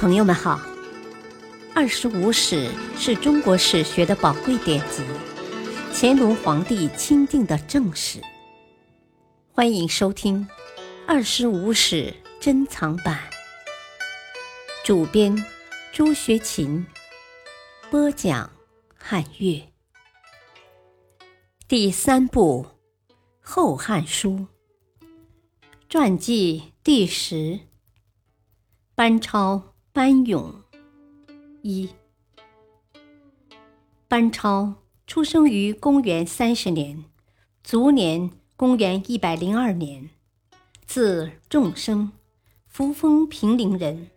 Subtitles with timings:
[0.00, 0.56] 朋友们好，
[1.74, 2.68] 《二十五史》
[2.98, 5.04] 是中国史学的宝贵典籍，
[5.92, 8.18] 乾隆皇帝钦定的正史。
[9.52, 10.48] 欢迎收听
[11.06, 13.20] 《二十五史珍藏版》，
[14.86, 15.36] 主编
[15.92, 16.86] 朱学勤，
[17.90, 18.50] 播讲
[18.96, 19.62] 汉乐。
[21.68, 22.64] 第三部
[23.42, 24.46] 《后汉书》
[25.90, 27.60] 传记第十，
[28.94, 29.69] 班超。
[29.92, 30.54] 班勇，
[31.62, 31.90] 一。
[34.06, 37.04] 班超出生于公元三十年，
[37.64, 40.10] 卒年公元一百零二年，
[40.86, 42.12] 字仲生，
[42.68, 44.10] 扶风平陵人，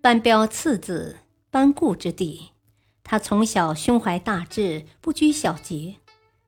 [0.00, 1.18] 班彪次子
[1.50, 2.52] 班固之弟。
[3.04, 5.96] 他从小胸怀大志，不拘小节。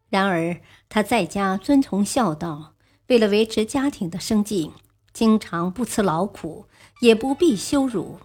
[0.09, 2.73] 然而他在家遵从孝道，
[3.09, 4.73] 为了维持家庭的生计。
[5.13, 6.67] 经常不辞劳苦，
[7.01, 8.19] 也不必羞辱。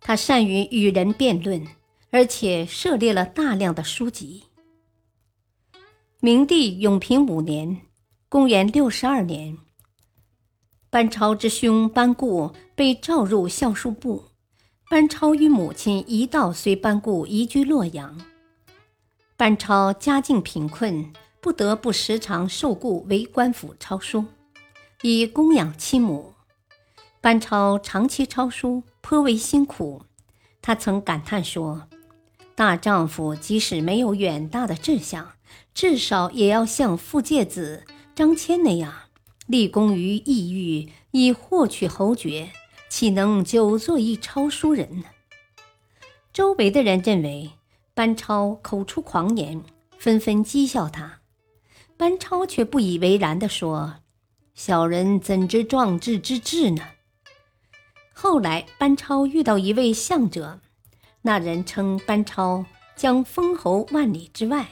[0.00, 1.66] 他善于与人辩论，
[2.10, 4.44] 而且涉猎了大量的书籍。
[6.20, 7.82] 明帝永平五年
[8.28, 9.58] （公元六十二年），
[10.90, 14.24] 班超之兄班固被召入校书部。
[14.90, 18.18] 班超与母亲一道随班固移居洛阳。
[19.36, 24.24] 班超家境贫困，不得不时常受雇为官府抄书。
[25.02, 26.32] 以供养妻母，
[27.20, 30.02] 班超长期抄书颇为辛苦。
[30.62, 31.88] 他曾感叹说
[32.54, 35.32] ：“大丈夫即使没有远大的志向，
[35.74, 38.92] 至少也要像傅介子、张骞那样
[39.46, 42.50] 立功于异域，以获取侯爵，
[42.88, 45.06] 岂能久做一抄书人呢？”
[46.32, 47.50] 周围的人认为
[47.94, 49.62] 班超口出狂言，
[49.98, 51.20] 纷纷讥笑他。
[51.96, 53.96] 班超却不以为然地说。
[54.54, 56.82] 小人怎知壮志之志呢？
[58.20, 60.58] 后来，班超遇到一位相者，
[61.22, 62.66] 那人称班超
[62.96, 64.66] 将封侯万里之外。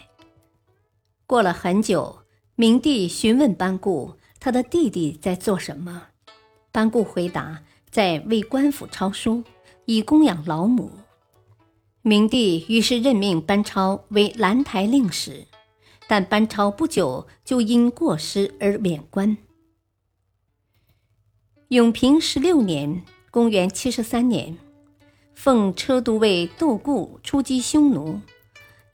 [1.28, 2.19] 过了很久，
[2.56, 6.09] 明帝询问班固，他的弟弟在做什么？
[6.72, 9.44] 班固回答，在为官府抄书，
[9.84, 10.91] 以供养老母。
[12.03, 15.47] 明帝于是任命班超为兰台令史，
[16.09, 19.37] 但班超不久就因过失而免官。
[21.69, 23.04] 永平十六年
[23.36, 24.56] （公元七十三年），
[25.36, 28.19] 奉车都尉窦固出击匈奴，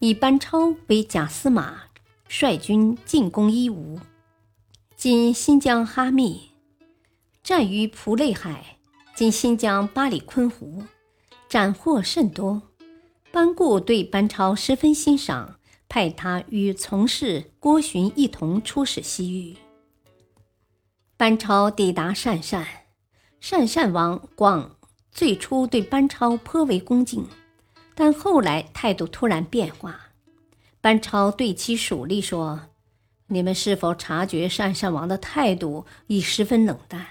[0.01, 1.83] 以班超为假司马，
[2.27, 4.01] 率军进攻伊吾
[4.99, 6.51] （今新疆哈密），
[7.45, 8.79] 战于蒲类海
[9.15, 10.83] （今新疆巴里坤湖），
[11.49, 12.63] 斩获甚多。
[13.31, 19.57] 班固对班超十分欣赏，派他与从事郭循一同出使西域。
[21.17, 22.67] 班超抵达鄯善，
[23.43, 24.77] 鄯善王广
[25.11, 27.27] 最初对班超颇为恭敬，
[27.93, 29.99] 但后来态度突然变化。
[30.81, 32.69] 班超对其属吏说
[33.27, 37.05] ：“你们是否察觉鄯善王的态度已十分冷淡？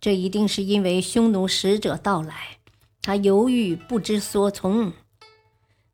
[0.00, 2.58] 这一定是因为匈奴使者到来，
[3.00, 4.92] 他犹豫不知所从。”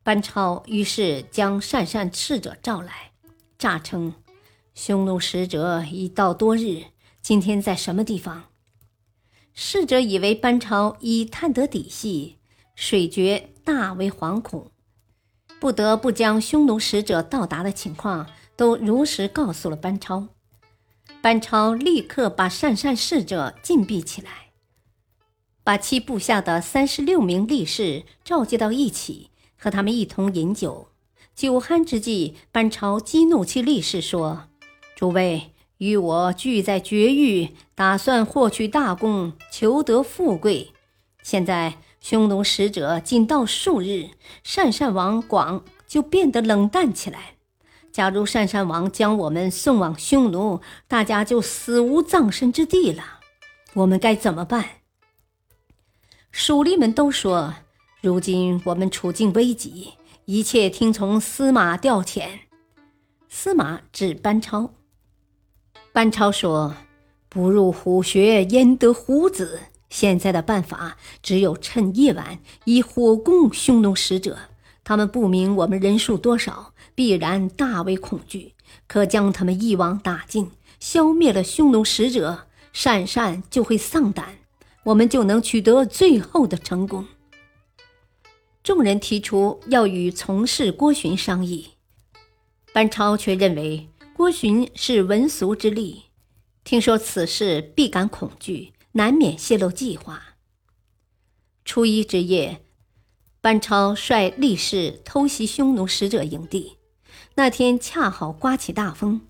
[0.01, 3.11] 班超于是将鄯善使者召来，
[3.59, 4.15] 诈称
[4.73, 6.85] ：“匈奴使者已到多日。”
[7.21, 8.45] 今天在什么地方？
[9.61, 12.37] 侍者以为班超已探得底细，
[12.75, 14.71] 水觉大为惶恐，
[15.59, 20.29] 不得不将匈奴使者到达的情况都如实告诉了班超。
[21.21, 24.51] 班超立刻把鄯善侍者禁闭起来，
[25.65, 30.87] 把其部下的三十六名力士召集到一起，和他们一同饮酒。
[31.35, 34.47] 酒酣之际，班超激怒其力士说
[34.95, 40.73] ：“诸位。”与我聚在绝域，打算获取大功，求得富贵。
[41.23, 44.09] 现在匈奴使者仅到数日，
[44.45, 47.35] 鄯善王广就变得冷淡起来。
[47.93, 50.59] 假如鄯善王将我们送往匈奴，
[50.89, 53.21] 大家就死无葬身之地了。
[53.73, 54.65] 我们该怎么办？
[56.29, 57.55] 蜀吏们都说：
[58.01, 59.93] 如今我们处境危急，
[60.25, 62.27] 一切听从司马调遣。
[63.29, 64.73] 司马指班超。
[65.99, 66.75] 班超说
[67.27, 69.59] ：“不入虎穴，焉得虎子？
[69.89, 74.37] 现在的办法只有趁夜晚以火攻匈奴使者。
[74.85, 78.53] 他们不明我们人数多少，必然大为恐惧。
[78.87, 84.37] 可将他们一网打尽，消灭了匈奴使者，鄯善就会丧胆，
[84.85, 87.05] 我们就能取得最后的成功。”
[88.63, 91.71] 众人提出要与从事郭循商议，
[92.71, 93.88] 班超却认为。
[94.19, 96.01] 郭循是文俗之吏，
[96.65, 100.35] 听说此事必感恐惧，难免泄露计划。
[101.63, 102.61] 初一之夜，
[103.39, 106.75] 班超率力士偷袭匈奴使者营地。
[107.35, 109.21] 那天恰好刮起大风，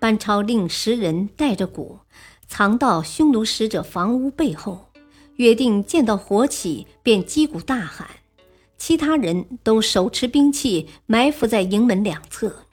[0.00, 2.00] 班超令十人带着鼓，
[2.48, 4.88] 藏到匈奴使者房屋背后，
[5.36, 8.10] 约定见到火起便击鼓大喊。
[8.76, 12.66] 其他人都手持兵器埋伏在营门两侧。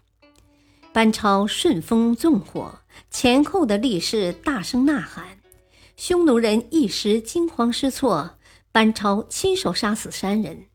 [0.99, 5.39] 班超顺风纵火，前后的力士大声呐喊，
[5.95, 8.31] 匈奴人一时惊慌失措。
[8.73, 10.65] 班超亲手杀死三人，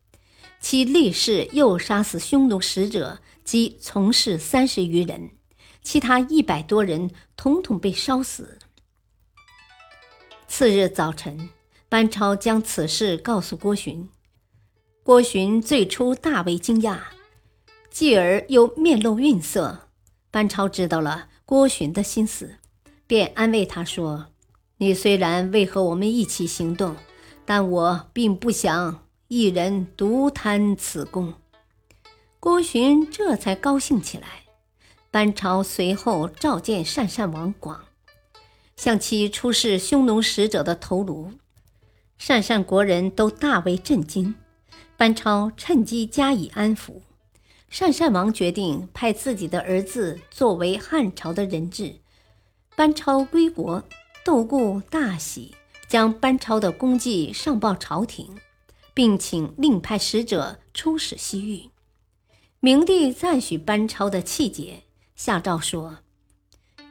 [0.59, 5.29] 其力士又杀死匈奴使者及从事三十余人，
[5.83, 8.57] 其他一百多人统统被烧死。
[10.47, 11.51] 次日早晨，
[11.87, 14.09] 班超将此事告诉郭循，
[15.03, 16.97] 郭循最初大为惊讶，
[17.91, 19.84] 继而又面露愠色。
[20.35, 22.57] 班超知道了郭循的心思，
[23.07, 24.25] 便安慰他说
[24.79, 26.97] ：“你虽然未和我们一起行动。”
[27.45, 31.35] 但我并不想一人独贪此功。
[32.41, 34.27] 郭循这才高兴起来。
[35.09, 37.85] 班超随后召见鄯善王广，
[38.75, 41.31] 向其出示匈奴使者的头颅。
[42.19, 44.35] 鄯善国人都大为震惊。
[44.97, 46.95] 班超趁机加以安抚。
[47.75, 51.95] 鄯善王决定派自己的儿子作为汉朝的人质。
[52.73, 53.83] 班超归国，
[54.23, 55.53] 窦固大喜。
[55.89, 58.37] 将班超的功绩上报朝廷，
[58.93, 61.69] 并请另派使者出使西域。
[62.61, 64.83] 明帝赞许班超的气节，
[65.17, 65.97] 下诏说：“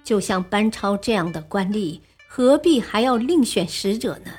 [0.04, 4.30] 就像班超这样的官吏，何必还要另选使者呢？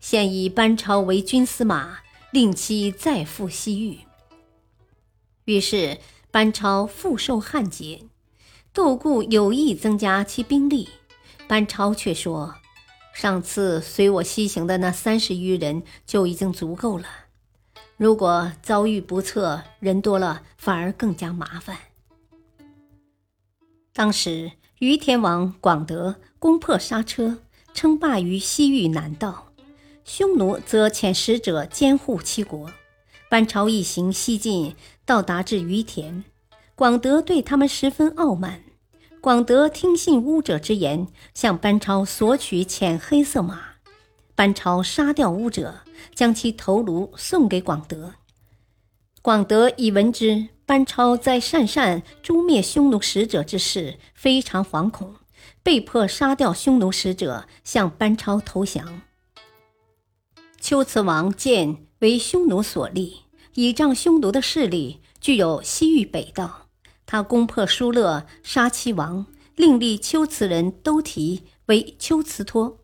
[0.00, 2.00] 现以班超为军司马，
[2.32, 4.00] 令其再赴西域。”
[5.48, 5.96] 于是
[6.30, 8.02] 班超复受汉节。
[8.74, 10.90] 窦固有意增加其兵力，
[11.48, 12.56] 班超却说。
[13.14, 17.06] 上次随我西行的那三十余人就已经足够了。
[17.96, 21.78] 如果遭遇不测，人多了反而更加麻烦。
[23.94, 27.38] 当时于天王广德攻破沙车，
[27.72, 29.50] 称霸于西域南道；
[30.04, 32.70] 匈奴则遣使者监护七国。
[33.28, 36.24] 班超一行西进，到达至于田，
[36.74, 38.62] 广德对他们十分傲慢。
[39.20, 43.60] 广德听信巫者之言，向班超索取浅黑色马。
[44.34, 45.80] 班超杀掉巫者，
[46.14, 48.14] 将其头颅送给广德。
[49.20, 55.16] 广德已闻之班超在鄯善诛灭匈奴使者之事，非常惶恐，
[55.62, 59.02] 被迫杀掉匈奴使者，向班超投降。
[60.62, 63.22] 龟兹王见为匈奴所立，
[63.54, 66.66] 倚仗匈奴的势力，具有西域北道。
[67.06, 72.78] 他攻破疏勒，杀其王，另立龟兹人都提为龟兹托。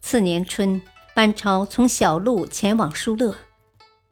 [0.00, 0.82] 次年春，
[1.14, 3.34] 班超从小路前往疏勒，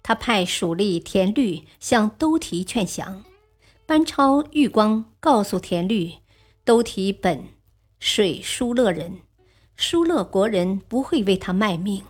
[0.02, 3.22] 他派属吏田律向都提劝降。
[3.84, 6.14] 班超玉光告诉田律，
[6.64, 7.44] 都提本
[8.00, 9.18] 水疏勒人，
[9.76, 12.02] 疏勒国人不会为他卖命。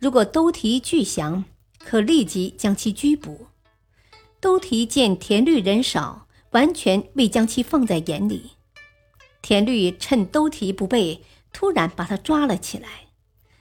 [0.00, 1.44] 如果都提拒降，
[1.78, 3.46] 可立即将其拘捕。
[4.40, 6.26] 都提见田律人少。
[6.50, 8.50] 完全未将其放在眼里。
[9.40, 13.06] 田律趁都提不备，突然把他抓了起来。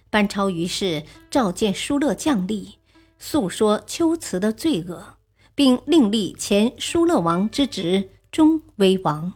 [0.10, 2.78] 班超于是召见疏勒将吏，
[3.20, 5.18] 诉说秋辞的罪恶，
[5.54, 9.34] 并另立前疏勒王之侄中为王。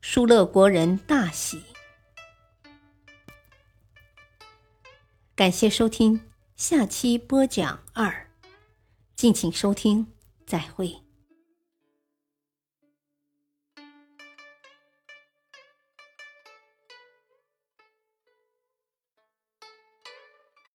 [0.00, 1.60] 疏勒国人大喜。
[5.34, 6.22] 感谢收听，
[6.56, 8.28] 下期播讲二，
[9.14, 10.06] 敬请收听，
[10.46, 11.05] 再会。